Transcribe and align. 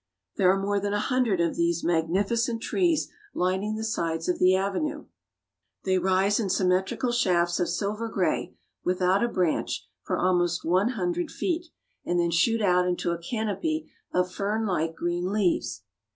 There 0.35 0.51
are 0.51 0.59
more 0.59 0.79
than 0.79 0.93
a 0.93 0.99
hundred 0.99 1.39
of 1.39 1.55
these 1.55 1.83
magnificent 1.83 2.59
trees 2.59 3.07
lining 3.35 3.75
the 3.75 3.83
sides 3.83 4.27
of 4.27 4.39
the 4.39 4.55
avenue. 4.55 5.05
They 5.83 5.99
rise 5.99 6.39
in 6.39 6.49
symmetrical 6.49 7.11
shafts 7.11 7.59
of 7.59 7.69
silver 7.69 8.09
gray, 8.09 8.55
without 8.83 9.23
a 9.23 9.27
branch, 9.27 9.87
for 10.01 10.17
almost 10.17 10.65
one 10.65 10.93
hundred 10.97 11.29
feet, 11.29 11.67
and 12.03 12.19
then 12.19 12.31
shoot 12.31 12.63
out 12.63 12.87
into 12.87 13.11
a 13.11 13.21
canopy 13.21 13.91
of 14.11 14.31
fernlike 14.33 14.95
green 14.95 15.31
leaves. 15.31 15.83